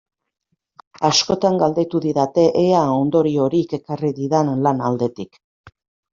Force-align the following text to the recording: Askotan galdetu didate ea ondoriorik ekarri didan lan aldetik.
Askotan 1.09 1.59
galdetu 1.63 2.01
didate 2.05 2.47
ea 2.63 2.81
ondoriorik 3.03 3.77
ekarri 3.81 4.11
didan 4.23 4.53
lan 4.67 4.83
aldetik. 4.91 5.41